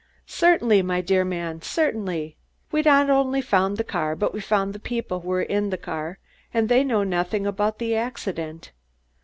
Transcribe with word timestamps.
"Certainly, 0.25 0.81
my 0.81 0.99
dear 1.01 1.23
man, 1.23 1.61
certainly! 1.61 2.35
We've 2.71 2.85
not 2.85 3.11
only 3.11 3.39
found 3.39 3.77
the 3.77 3.83
car, 3.83 4.15
but 4.15 4.33
we 4.33 4.41
found 4.41 4.73
the 4.73 4.79
people 4.79 5.19
who 5.19 5.27
were 5.27 5.43
in 5.43 5.69
the 5.69 5.77
car 5.77 6.17
and 6.51 6.69
they 6.69 6.83
know 6.83 7.03
nothing 7.03 7.45
about 7.45 7.77
the 7.77 7.95
accident. 7.95 8.71